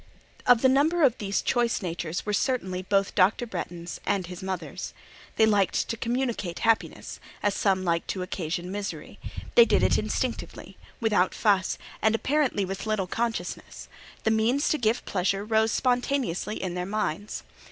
Of 0.47 0.63
the 0.63 0.67
number 0.67 1.03
of 1.03 1.15
these 1.19 1.43
choice 1.43 1.83
natures 1.83 2.25
were 2.25 2.33
certainly 2.33 2.81
both 2.81 3.13
Dr. 3.13 3.45
Bretton's 3.45 4.01
and 4.03 4.25
his 4.25 4.41
mother's. 4.41 4.95
They 5.35 5.45
liked 5.45 5.87
to 5.89 5.95
communicate 5.95 6.57
happiness, 6.65 7.19
as 7.43 7.53
some 7.53 7.83
like 7.83 8.07
to 8.07 8.23
occasion 8.23 8.71
misery: 8.71 9.19
they 9.53 9.63
did 9.63 9.83
it 9.83 9.99
instinctively; 9.99 10.75
without 10.99 11.35
fuss, 11.35 11.77
and 12.01 12.15
apparently 12.15 12.65
with 12.65 12.87
little 12.87 13.05
consciousness; 13.05 13.87
the 14.23 14.31
means 14.31 14.69
to 14.69 14.79
give 14.79 15.05
pleasure 15.05 15.45
rose 15.45 15.71
spontaneously 15.71 16.59
in 16.59 16.73
their 16.73 16.87
minds. 16.87 17.43